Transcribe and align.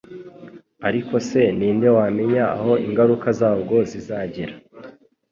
ariko 0.87 1.13
se 1.29 1.41
ni 1.57 1.69
nde 1.75 1.89
wamenya 1.97 2.43
aho 2.57 2.71
ingaruka 2.87 3.27
zabwo 3.39 3.75
zizagera 3.89 4.53